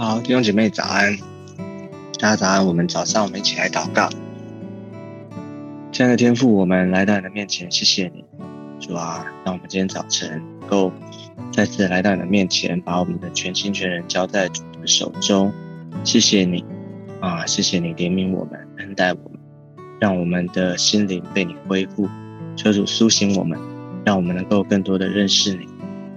[0.00, 1.18] 好，弟兄姐妹早安，
[2.20, 2.64] 大家早安。
[2.64, 4.08] 我们早上我们一起来祷告。
[5.90, 8.24] 亲爱的天父，我们来到你的面前，谢谢你，
[8.78, 10.92] 主啊，让我们今天早晨能够
[11.52, 15.52] 再次来到你的面前，把我们的全心全人交在主的手中。
[16.04, 16.64] 谢谢你
[17.20, 19.40] 啊，谢谢你怜悯我们，恩待我们，
[19.98, 22.08] 让我们的心灵被你恢复。
[22.54, 23.58] 求主苏醒我们，
[24.04, 25.66] 让我们能够更多的认识你。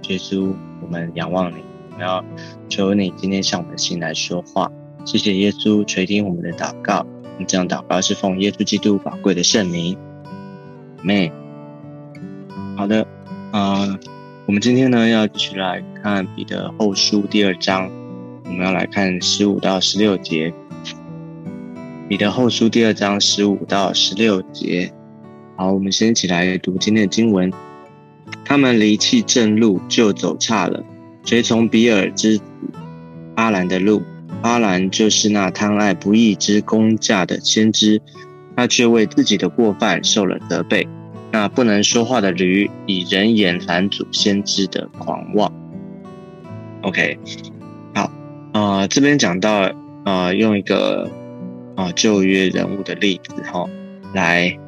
[0.06, 1.71] 耶稣，我们仰望你。
[2.02, 2.24] 要
[2.68, 4.70] 求你今天向我们的心来说话，
[5.04, 7.06] 谢谢耶稣垂听我们的祷告。
[7.22, 9.96] 我们这样祷告是奉耶稣基督宝贵的圣名。
[11.00, 11.32] 妹，
[12.76, 13.06] 好的，
[13.52, 13.98] 啊，
[14.46, 17.90] 我们今天呢要继续来看彼得后书第二章，
[18.44, 20.52] 我们要来看十五到十六节。
[22.08, 24.92] 彼得后书第二章十五到十六节，
[25.56, 27.50] 好，我们先一起来读今天的经文。
[28.44, 30.84] 他们离弃正路，就走差了。
[31.24, 32.40] 随从比尔之
[33.36, 34.02] 阿兰的路，
[34.42, 38.00] 阿兰就是那贪爱不义之公价的先知，
[38.56, 40.86] 他却为自己的过犯受了责备。
[41.30, 45.50] 那不能说话的驴，以人眼拦阻先知的狂妄。
[46.82, 47.18] OK，
[47.94, 48.10] 好，
[48.52, 49.70] 呃，这边讲到，
[50.04, 51.10] 呃，用一个
[51.76, 53.64] 啊旧约人物的例子哈，
[54.12, 54.58] 来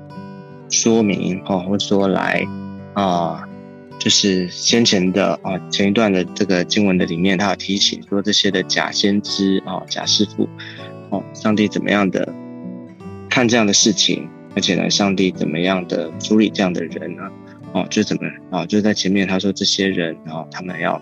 [0.70, 2.46] 说明哈，或者说来
[2.94, 3.42] 啊。
[4.04, 10.46] 就是先前的啊，前一段的这个经文的里面，他有提醒说这些的假先知啊、假师傅
[11.08, 12.30] 哦，上帝怎么样的
[13.30, 17.22] 看这样的事情，而且呢，上帝怎么样的处理这样的人呢？
[17.72, 21.00] 哦，就怎么啊，就在前面他说这些人啊，他们要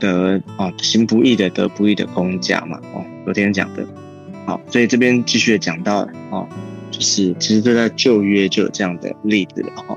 [0.00, 2.80] 得啊行不义的得不义的公价嘛。
[2.94, 3.86] 哦，昨天讲的，
[4.44, 6.00] 好，所以这边继续讲到
[6.32, 6.48] 哦，
[6.90, 9.96] 就是其实就在旧约就有这样的例子了哈。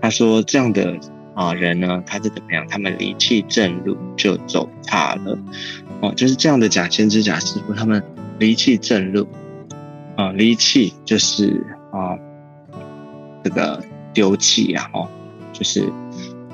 [0.00, 0.98] 他说这样的。
[1.34, 2.64] 啊，人呢，他是怎么样？
[2.68, 5.36] 他们离弃正路就走差了，
[6.00, 8.02] 哦，就是这样的假先知、假师傅，他们
[8.38, 9.26] 离弃正路，
[10.16, 12.16] 啊，离弃就是啊，
[13.42, 15.08] 这个丢弃啊，哦，
[15.52, 15.84] 就是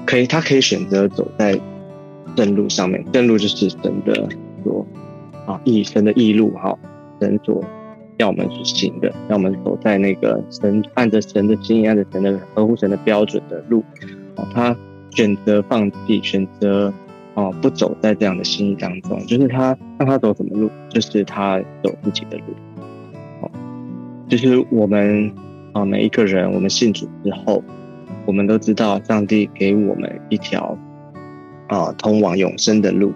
[0.06, 1.60] 可以，他可以选择走在
[2.34, 4.28] 正路上面，正路就是神的
[4.64, 4.86] 所
[5.46, 6.78] 啊，义神的义路哈，
[7.20, 7.62] 神所
[8.16, 13.84] 要我们去行的，让我们走在那个神按着神的心意，按着神的合乎神的标准的路。
[14.52, 14.76] 他
[15.10, 16.92] 选择放弃，选择
[17.34, 22.44] 哦不走在这样的心意当中，就是他让他走什么路，就是他走自己的路。
[23.42, 23.50] 哦，
[24.28, 25.32] 就是我们
[25.72, 27.62] 啊每一个人，我们信主之后，
[28.26, 30.78] 我们都知道上帝给我们一条
[31.68, 33.12] 啊通往永生的路。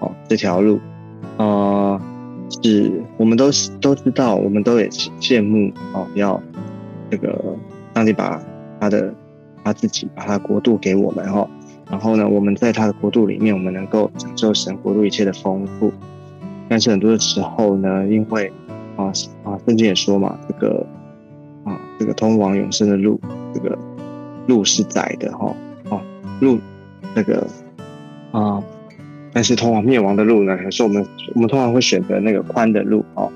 [0.00, 0.78] 哦，这条路
[1.38, 2.00] 啊
[2.62, 3.50] 是我们都
[3.80, 6.40] 都知道，我们都也羡慕哦，要
[7.10, 7.56] 这个
[7.94, 8.40] 上帝把
[8.78, 9.14] 他的。
[9.70, 11.48] 他自己把他国度给我们哈，
[11.88, 15.92] 然后呢，我们在他的国度里面，我们能够享受神国度一切的丰富。
[16.68, 18.52] 但是很多的时候呢，因为
[18.96, 19.12] 啊
[19.44, 20.84] 啊，圣经也说嘛，这个
[21.64, 23.20] 啊这个通往永生的路，
[23.54, 23.78] 这个
[24.48, 25.54] 路是窄的哈，
[25.90, 26.00] 哦
[26.40, 26.58] 路
[27.14, 27.46] 那个
[28.32, 28.60] 啊，
[29.32, 31.06] 但是通往灭亡的路呢，可是我们
[31.36, 33.30] 我们通常会选择那个宽的路哦，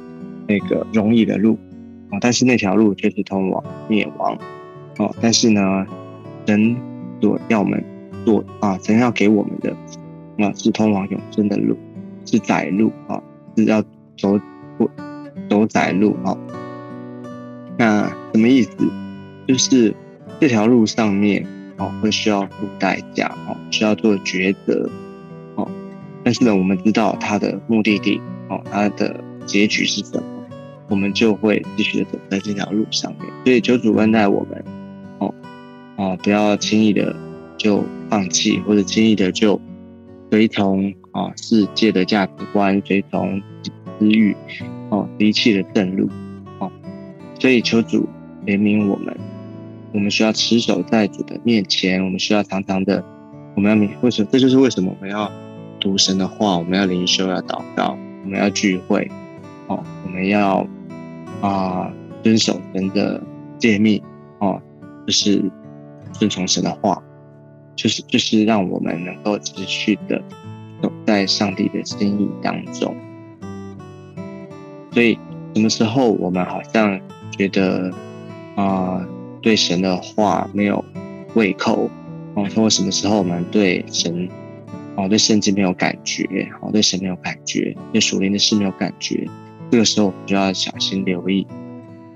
[0.48, 1.56] 那个容易的路
[2.10, 4.36] 啊，但是那条路却是通往灭亡
[4.98, 5.86] 哦，但是呢。
[6.46, 6.76] 神
[7.20, 7.82] 所要我们
[8.24, 9.74] 做啊，神要给我们的
[10.38, 11.76] 啊，是通往永生的路，
[12.26, 13.22] 是窄路啊，
[13.56, 13.82] 是要
[14.16, 14.38] 走
[14.76, 14.90] 过
[15.48, 16.36] 走窄路啊。
[17.76, 18.70] 那什么意思？
[19.46, 19.94] 就是
[20.40, 21.46] 这条路上面
[21.76, 24.88] 啊，会需要付代价啊，需要做抉择
[25.56, 25.68] 哦。
[26.22, 30.24] 但是呢，我们知道它的目的地哦，它的结局是什么，
[30.88, 33.30] 我们就会继续的走在这条路上面。
[33.44, 34.63] 所以，求主恩待我们。
[35.96, 37.14] 啊，不要轻易的
[37.56, 39.60] 就放弃，或者轻易的就
[40.30, 43.40] 随从啊世界的价值观，随从
[43.98, 44.34] 私欲，
[44.90, 46.08] 哦，离弃了正路，
[46.58, 46.68] 哦，
[47.38, 48.08] 所以求主
[48.44, 49.16] 怜悯我们，
[49.92, 53.04] 我们需要持守在主的面前，我们需要常常的，
[53.54, 54.28] 我们要明，为什么？
[54.32, 55.30] 这就是为什么我们要
[55.78, 59.08] 读神的话，我们要灵修，要祷告，我们要聚会，
[59.68, 60.66] 哦，我们要
[61.40, 61.88] 啊
[62.24, 63.22] 遵守神的
[63.60, 64.02] 诫命，
[64.40, 64.60] 哦，
[65.06, 65.40] 就是。
[66.14, 67.02] 顺从神的话，
[67.76, 70.22] 就是就是让我们能够持续的
[70.80, 72.94] 走在上帝的心意当中。
[74.92, 75.18] 所以，
[75.54, 77.00] 什么时候我们好像
[77.36, 77.92] 觉得
[78.54, 79.04] 啊，
[79.42, 80.84] 对神的话没有
[81.34, 81.90] 胃口
[82.34, 84.28] 哦，或什么时候我们对神
[84.96, 89.28] 哦，对圣经没有感觉哦，对神没有感觉，对属灵的事没有感觉，
[89.70, 91.44] 这个时候我们就要小心留意，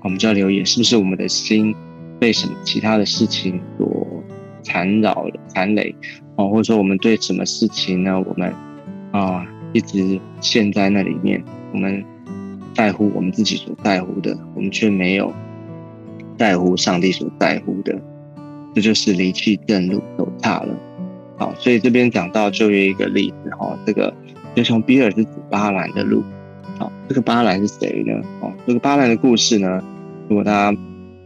[0.01, 1.75] 我们就要留意是不是我们的心。
[2.19, 4.23] 被什么其他的事情所
[4.61, 5.95] 缠绕了、缠累，
[6.35, 8.19] 哦，或者说我们对什么事情呢？
[8.19, 8.53] 我们
[9.11, 11.41] 啊一直陷在那里面，
[11.73, 12.03] 我们
[12.73, 15.33] 在乎我们自己所在乎的，我们却没有
[16.37, 17.97] 在乎上帝所在乎的，
[18.75, 20.75] 这就是离弃正路走差了。
[21.37, 24.13] 好，所以这边讲到就有一个例子哈，这个
[24.55, 26.21] 就从比尔是指巴兰的路。
[26.77, 28.21] 好，这个巴兰是谁呢？
[28.41, 29.81] 哦，这个巴兰的故事呢，
[30.27, 30.77] 如果大家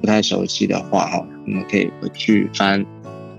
[0.04, 2.86] 不太熟悉的话哈，我们可以回去翻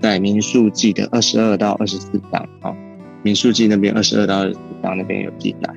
[0.01, 2.75] 在民数记的二十二到二十四章啊。
[3.21, 5.71] 民数记那边二十二到二十四章那边有记载。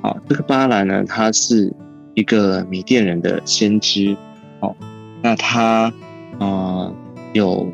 [0.00, 1.70] 好，这个巴兰呢，他是
[2.14, 4.16] 一个米甸人的先知。
[4.60, 4.74] 哦，
[5.22, 5.92] 那他
[6.38, 6.90] 啊
[7.34, 7.70] 有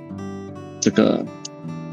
[0.81, 1.25] 这个。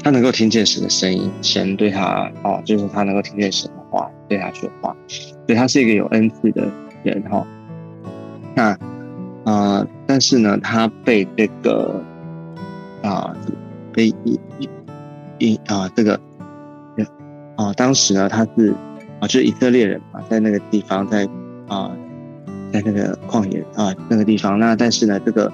[0.02, 6.70] 他能够听见神的声音，神对他哦，就是他能够听见神的话，对他说话，所以他是一个有恩赐的
[7.02, 7.46] 人哈。
[8.54, 8.78] 那
[9.50, 12.02] 啊，但是呢，他被这个
[13.02, 13.34] 啊，
[13.92, 14.40] 被一
[15.38, 16.18] 一啊，这个
[17.56, 18.74] 啊，当时呢，他是
[19.20, 21.28] 啊，就是以色列人嘛，在那个地方，在
[21.68, 21.90] 啊，
[22.72, 25.52] 在那个旷野啊那个地方，那但是呢，这个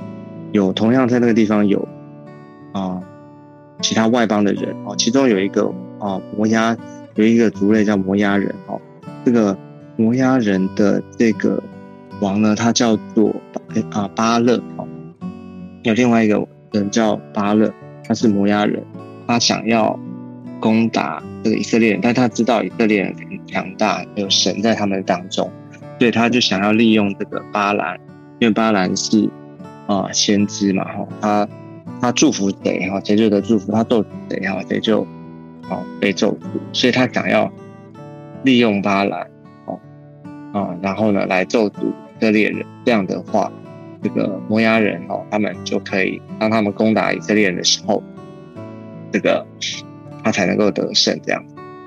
[0.53, 1.87] 有同样在那个地方有
[2.73, 3.01] 啊。
[3.83, 5.65] 其他外邦的人哦，其中有一个
[5.99, 6.77] 啊摩押，
[7.15, 8.79] 有一个族类叫摩押人哦。
[9.25, 9.57] 这个
[9.97, 11.63] 摩押人的这个
[12.21, 13.35] 王呢，他叫做
[13.93, 14.87] 啊巴勒哦。
[15.83, 17.73] 有另外一个人叫巴勒，
[18.07, 18.83] 他是摩押人，
[19.27, 19.99] 他想要
[20.61, 25.51] 攻打这个以色列人，但他知道以色列人很强大，有神在他们当中，
[25.99, 27.99] 所以他就想要利用这个巴兰，
[28.39, 29.29] 因为巴兰是
[29.87, 31.49] 啊先知嘛哈，他。
[32.03, 35.03] 他祝福谁哈，谁就得祝福；他咒谁哈，谁就
[35.69, 36.47] 哦被咒诅。
[36.73, 37.53] 所以他想要
[38.43, 39.29] 利用巴兰
[39.67, 39.79] 哦
[40.55, 42.67] 啊，然后呢来咒诅以色列人。
[42.85, 43.51] 这样的话，
[44.03, 48.03] 这个摩押人哦，他们就可以当他们攻打以色列人的时候，
[49.11, 49.47] 这个
[50.23, 51.19] 他才能够得胜。
[51.25, 51.43] 这样，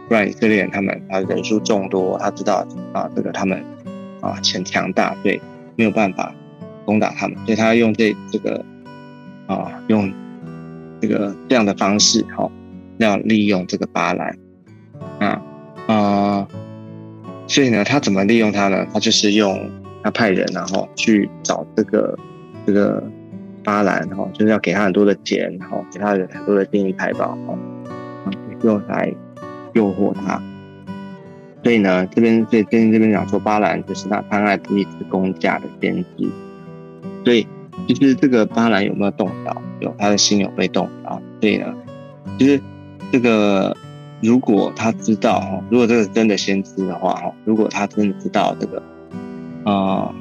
[0.08, 3.64] 不然以色列人他们他人数众多，他知道啊这个他们
[4.22, 5.40] 啊很强大，所以
[5.76, 6.34] 没有办法
[6.84, 7.38] 攻打他们。
[7.46, 8.66] 所以他用这这个。
[9.46, 10.10] 啊，用
[11.02, 12.50] 这个这样的方式，哈，
[12.98, 14.38] 要利用这个巴兰，
[15.20, 15.42] 啊
[15.86, 16.48] 啊，
[17.46, 18.88] 所以呢，他怎么利用他呢？
[18.94, 19.70] 他就是用
[20.04, 22.18] 他派人，然后去找这个
[22.66, 23.04] 这个
[23.64, 27.58] 巴兰，哈，就是要给他很多的钱，然后给他很多的金银财宝，哈，
[28.64, 29.14] 用来
[29.74, 30.42] 诱惑他。
[31.64, 36.30] 所以呢，这边所以这边这边讲说，巴兰就是他贪爱不义之公价的先知，
[37.24, 37.48] 所以。
[37.88, 39.62] 其实这个巴兰有没有动摇？
[39.82, 41.22] 有，他的心有被动摇。
[41.42, 41.74] 所以呢，
[42.38, 42.62] 其实
[43.12, 43.76] 这个
[44.22, 48.82] 如果他知道哈，如果这个真的先知的话哈，如果他真的知道这个
[49.64, 50.14] 啊，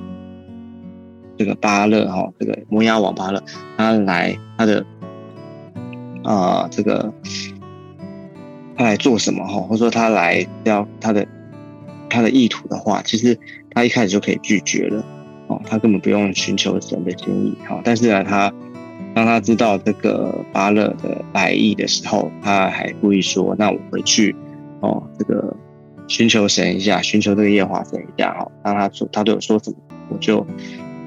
[1.36, 3.42] 这个巴勒哈，这个摩押王巴勒，
[3.76, 4.84] 他来他的
[6.24, 7.12] 啊，这个
[8.76, 11.26] 他来做什么哈，或者说他来要他的
[12.08, 13.38] 他的意图的话，其实
[13.70, 15.04] 他一开始就可以拒绝了。
[15.66, 18.50] 他根本不用寻求神的建议，好，但是呢，他
[19.14, 24.34] 当他知道这个巴勒的来意的时候，他还故意说：“那我回去，
[24.80, 25.54] 哦，这个
[26.08, 29.76] 寻求神一下，寻求这个耶华神一下，哈。”当他说他对我说什么，
[30.08, 30.46] 我就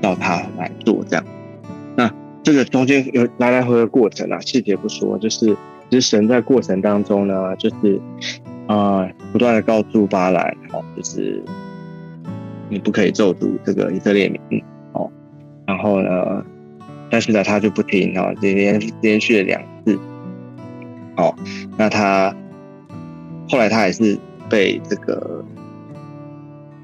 [0.02, 1.26] 叫他来做这样。
[1.96, 2.12] 那
[2.44, 5.56] 这个中间有来来回回过程啊，细节不说，就是
[5.90, 8.02] 其实神在过程当中呢，就是
[8.68, 11.44] 啊，不断的告诉巴兰，哦，就是。
[12.68, 15.08] 你不可以咒诅这个以色列民哦，
[15.68, 16.44] 然后呢，
[17.12, 20.00] 但是呢，他就不听哦，连连续了两次，
[21.16, 21.36] 哦，
[21.78, 22.36] 那他
[23.48, 24.18] 后来他还是
[24.50, 25.44] 被这个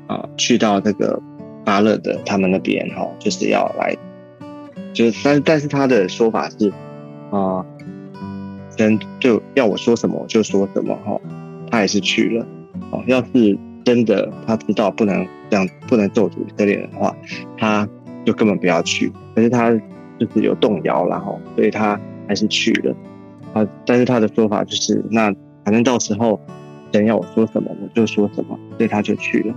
[0.07, 1.21] 啊，去到这个
[1.63, 3.95] 巴勒的他们那边哈，就是要来，
[4.93, 6.71] 就是但但是他的说法是
[7.31, 7.65] 啊，
[8.77, 11.19] 人就要我说什么我就说什么哈，
[11.69, 12.45] 他还是去了
[12.91, 13.57] 哦，要是。
[13.83, 17.17] 真的，他知道不能这样，不能咒诅以色列人的话，
[17.57, 17.89] 他
[18.23, 19.11] 就根本不要去。
[19.33, 19.71] 可是他
[20.19, 22.95] 就是有动摇，然后所以他还是去了。
[23.53, 25.33] 啊，但是他的说法就是，那
[25.65, 26.39] 反正到时候
[26.91, 29.55] 神要我说什么，我就说什么，所以他就去了。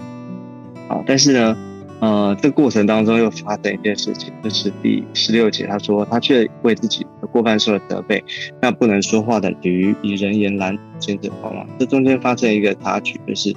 [0.89, 1.57] 啊，但是呢，
[2.01, 8.23] 呃，这过程当中又发生一件事情，就是第十六节，他说他却为自己的过犯受了责备。
[8.61, 13.55] 那不能说话的驴以人言拦牵着跑嘛，这中间发生一个插曲，就是。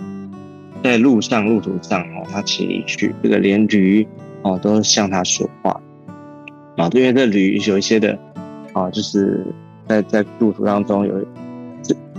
[0.84, 4.08] 在路上路途上哦，他骑去，这个连驴
[4.44, 5.72] 哦都向他说话
[6.78, 8.18] 啊，因为这驴有一些的
[8.74, 9.44] 啊，就是
[9.88, 11.26] 在在路途当中有，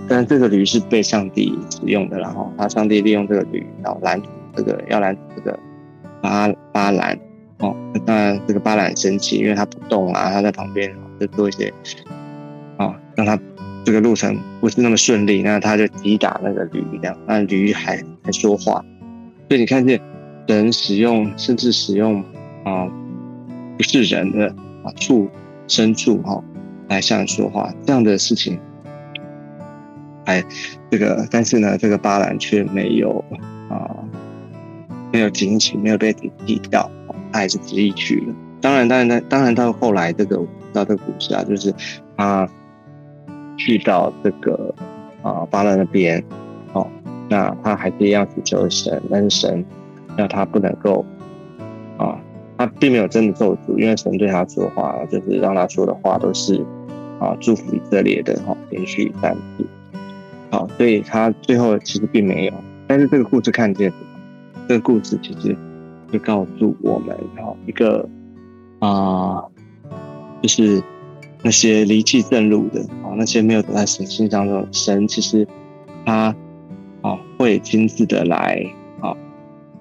[0.09, 4.21] 但这个驴是被上帝使用的，然后他上帝利用这个驴，然后拦
[4.57, 5.59] 这个要拦这个
[6.23, 7.19] 巴巴兰
[7.59, 11.73] 哦，当然这个巴兰生气，因为他不动啊，他在旁边就做一些
[12.79, 13.38] 啊，让他
[13.85, 18.85] 这个路程不是那么顺利，那他就击打那个驴，这样，那驴还还说话，
[19.49, 20.00] 所以你看见
[20.47, 22.23] 人使用，甚至使用
[22.65, 22.88] 啊
[23.77, 24.47] 不是人的
[24.83, 25.29] 啊畜
[25.69, 26.43] 牲畜哈
[26.88, 28.59] 来向人说话，这样的事情，
[30.29, 30.45] 哎，
[30.91, 33.25] 这个但是呢，这个巴兰却没有
[33.69, 33.97] 啊
[35.13, 36.89] 没有警醒，没有被抵抵掉，
[37.33, 38.35] 他还是执意去了。
[38.61, 40.37] 当然，当然，当然到后来这个
[40.73, 41.75] 到这个故事啊，就是
[42.17, 42.49] 他。
[43.61, 44.73] 去到这个
[45.21, 46.23] 啊巴勒那边，
[46.75, 46.87] 哦，
[47.29, 49.65] 那他还是一样祈求神，但是神
[50.17, 51.05] 让他不能够
[51.99, 52.21] 啊，
[52.57, 56.65] 他并没有真的咒诅，因为神对他说话，就是让他说的话都是
[57.19, 59.67] 啊祝福以色列的哈，连续三次，
[60.50, 62.55] 好，所以他最后其实并没有，
[62.87, 63.93] 但是这个故事看见，
[64.69, 65.57] 这个故事其实
[66.12, 68.09] 就告诉我们哈一个
[68.81, 69.43] 啊，
[70.43, 70.83] 就是。
[71.40, 75.47] 那些离弃正路的啊，那些没有走在神心当中，神其实
[76.05, 76.35] 他
[77.00, 78.61] 啊会亲自的来
[79.00, 79.14] 啊，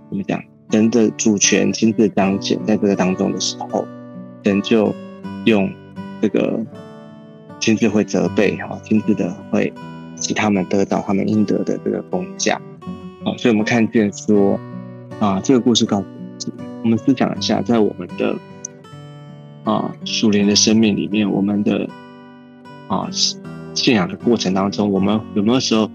[0.08, 0.40] 怎么讲？
[0.70, 3.88] 神的主权亲自彰显在这个当中的时候，
[4.44, 4.94] 神就
[5.46, 5.68] 用
[6.22, 6.64] 这个
[7.60, 9.74] 亲自会责备哈，亲自的会
[10.22, 12.62] 使他们得到他们应得的这个公价。
[13.24, 14.60] 好，所以我们看见说
[15.20, 18.36] 啊，这个故事告诉我们，我们思想一下，在我们的。
[19.64, 21.90] 啊，属灵的生命里面，我们的
[22.88, 23.10] 啊
[23.74, 25.92] 信仰的过程当中，我们有没有时候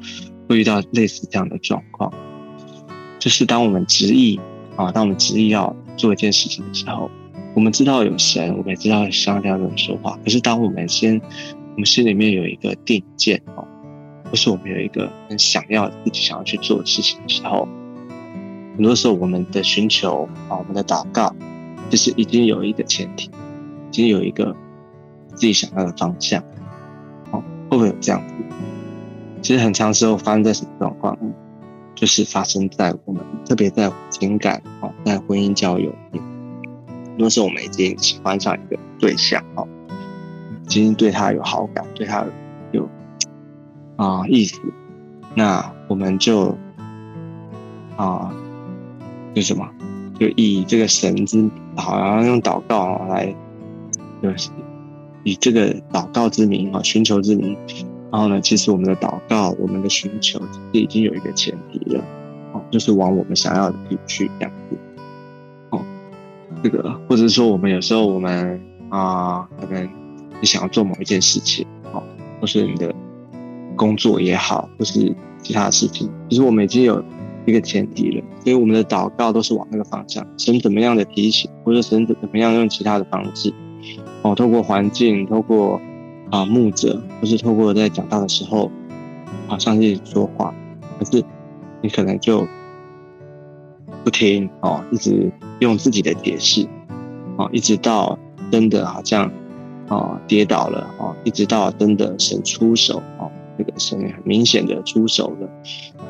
[0.47, 2.13] 会遇到类似这样的状况？
[3.19, 4.39] 就是当我们执意
[4.77, 7.11] 啊，当我们执意要做一件事情的时候，
[7.55, 10.19] 我们知道有神，我们也知道上帝要跟我们说话。
[10.23, 11.19] 可是当我们先，
[11.73, 13.67] 我们心里面有一个定见哦，
[14.33, 17.69] 或是我们有一个很想要自己想要去做的事情的时候，
[18.75, 21.37] 很多时候我们的寻求啊，我们的祷告，
[21.91, 23.31] 就是已经有一个前提。
[23.91, 24.57] 已经有一个
[25.35, 26.43] 自己想要的方向，
[27.31, 28.35] 哦，会不会有这样子？
[29.43, 31.19] 其实很长时候发生在什么状况？
[31.95, 36.21] 就是发生在我们，特别在情感哦，在婚姻交友里，
[37.05, 39.69] 很多时候我们已经喜欢上一个对象哦，
[40.65, 42.25] 已经对他有好感，对他
[43.97, 44.61] 啊意思，
[45.35, 46.57] 那我们就
[47.97, 48.33] 啊，
[49.35, 49.69] 就什么？
[50.19, 53.35] 就以这个神之，好像用祷告来。
[54.23, 54.51] 就是
[55.25, 57.57] 以这个祷告之名啊，寻求之名，
[58.13, 62.05] 然后呢，其实我们的祷告，我们的寻求，其实已经有一个前提了，
[62.53, 64.79] 哦，就是往我们想要的地去这样子，
[65.71, 65.85] 哦，
[66.63, 69.89] 这个或者说我们有时候我们啊，可能
[70.41, 72.01] 你想要做某一件事情，哦，
[72.41, 72.95] 或是你的
[73.77, 77.03] 工作也好，或是其他的事情，其实我们已经有
[77.47, 83.53] 一个前提了，所以我们的祷告都是往那个方向，神怎么样的提醒，或者神怎么样用其他的方式。
[84.23, 85.81] 哦，透过环境，透过
[86.31, 88.71] 啊牧者，或是透过在讲道的时候，
[89.49, 90.55] 啊上帝说话，
[90.99, 91.25] 可是
[91.81, 92.47] 你可能就
[94.05, 96.69] 不听哦，一直用自己的解释，
[97.37, 98.17] 哦，一直到
[98.53, 99.29] 真的好像
[99.89, 103.29] 哦跌倒了哦，一直到真的神出手哦，
[103.63, 105.49] 这个声音很明显的出手了，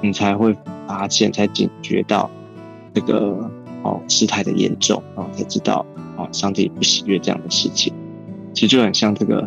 [0.00, 0.56] 你才会
[0.86, 2.30] 发现，才警觉到
[2.94, 3.50] 这个
[3.82, 5.84] 哦事态的严重，然后才知道
[6.16, 7.92] 哦上帝不喜悦这样的事情。
[8.54, 9.46] 其实就很像这个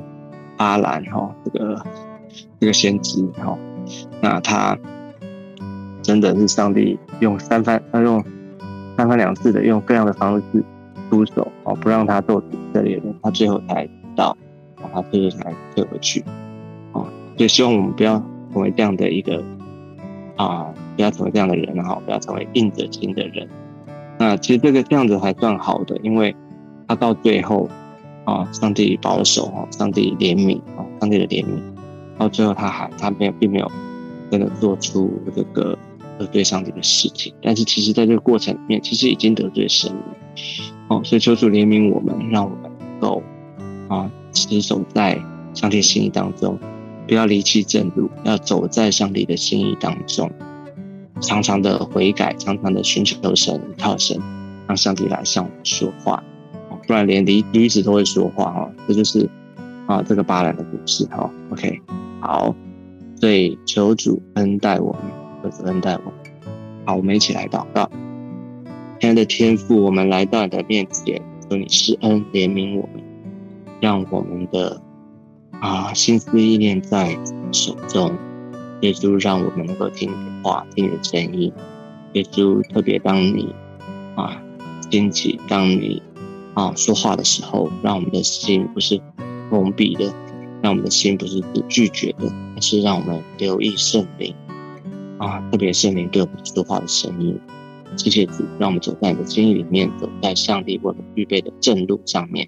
[0.58, 1.84] 阿兰哈，这个
[2.60, 3.58] 这个先知哈，
[4.22, 4.78] 那他
[6.04, 8.24] 真的是上帝用三番，他用
[8.96, 10.64] 三番两次的用各样的方式
[11.10, 14.38] 出手哦，不让他做以色列人，他最后才知道，
[14.94, 16.24] 他最后才退回去
[17.38, 19.44] 所以希望我们不要成为这样的一个
[20.36, 23.48] 啊，不要成为这样的人哈，不要成为硬着心的人。
[24.18, 26.36] 那其实这个这样子还算好的，因为
[26.88, 27.70] 他到最后。
[28.26, 31.62] 啊，上帝保守啊，上帝怜悯啊，上帝的怜悯，
[32.18, 33.72] 到最后他还他没有并没有
[34.32, 35.78] 真的做出这个
[36.18, 40.02] 得罪上帝的事情，但是其实在这个过程里面，其实已经得罪神了。
[40.88, 43.22] 哦，所以求主怜悯我们，让我们能够
[43.90, 45.22] 啊持守在
[45.54, 46.58] 上帝心意当中，
[47.08, 50.32] 不要离弃正路，要走在上帝的心意当中，
[51.22, 54.20] 常常的悔改，常常的寻求神，靠神，
[54.68, 56.24] 让上帝来向我们说话。
[56.88, 59.30] 不然连驴驴子都会说话哦，这就是
[59.88, 61.30] 啊这个巴兰的故事哈。
[61.52, 61.82] OK，
[62.22, 62.56] 好，
[63.20, 65.02] 所以求主恩待我们，
[65.44, 66.14] 求主恩待我们。
[66.86, 67.90] 好，我们一起来祷告。
[69.00, 73.04] 亲爱的天父，我们来到你的面前，求你施恩怜悯我们，
[73.82, 74.80] 让我们的
[75.62, 77.18] 啊心思意念在
[77.52, 78.16] 手中。
[78.82, 81.52] 耶稣，让我们能够听你的话，听你的声音。
[82.14, 83.54] 耶稣，特别当你
[84.16, 84.42] 啊
[84.92, 86.02] 兴起，当你。
[86.54, 88.98] 啊，说话的时候，让我们的心不是
[89.50, 90.06] 封闭的，
[90.62, 94.34] 让我们的心不是拒绝的，而是让我们留意圣灵
[95.18, 97.38] 啊，特别圣灵对我们说话的声音。
[97.98, 102.48] 谢谢主，让我们走在你的心意里面，走在上帝为我们预备的正路上面。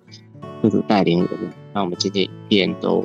[0.61, 3.03] 求主带领我们，让我们今天一天都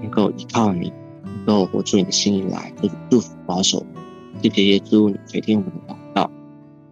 [0.00, 0.92] 能够依靠你，
[1.24, 2.72] 能够活出你的心意来。
[2.80, 3.84] 主祝福保守。
[4.42, 6.30] 谢谢耶稣，你垂听我们的祷告，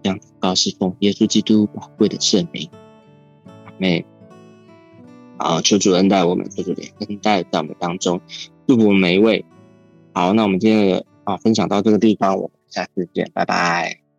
[0.02, 2.68] 这样祷告是奉耶稣基督宝贵的圣名。
[3.64, 4.04] 阿妹，
[5.38, 8.20] 好，求主恩待我们，求主怜恩待在我们当中，
[8.66, 9.44] 祝福每一位。
[10.12, 14.09] 好，那我们今天的啊分享到这个地方，我们下次见，拜拜。